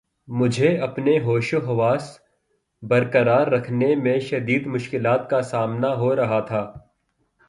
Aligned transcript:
مجھے 0.27 0.77
اپنے 0.77 1.19
ہوش 1.19 1.53
و 1.53 1.59
حواس 1.59 2.09
بر 2.83 3.07
قرار 3.11 3.47
رکھنے 3.47 3.93
میں 3.95 4.19
شدید 4.19 4.67
مشکلات 4.67 5.29
کا 5.29 5.41
سامنا 5.41 5.93
ہو 5.95 6.15
رہا 6.15 6.39
تھا 6.39 6.61